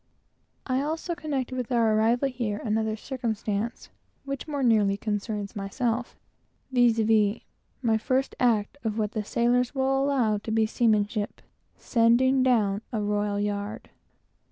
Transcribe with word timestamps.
I 0.65 0.81
also 0.81 1.13
connected 1.13 1.55
with 1.55 1.71
our 1.71 1.93
arrival 1.95 2.27
here 2.27 2.59
another 2.63 2.95
circumstance 2.97 3.91
which 4.25 4.47
more 4.47 4.63
nearly 4.63 4.97
concerns 4.97 5.55
myself; 5.55 6.17
viz, 6.71 6.99
my 7.83 7.97
first 7.99 8.33
act 8.39 8.79
of 8.83 8.97
what 8.97 9.11
the 9.11 9.23
sailors 9.23 9.75
will 9.75 10.03
allow 10.03 10.39
to 10.39 10.49
be 10.51 10.65
seamanship 10.65 11.43
sending 11.77 12.41
down 12.41 12.81
a 12.91 12.99
royal 12.99 13.39
yard. 13.39 13.91